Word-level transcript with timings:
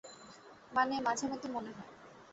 মানে, 0.73 0.95
মাঝেমধ্যে 0.99 1.47
মনে 1.49 1.71
হয়। 1.71 1.89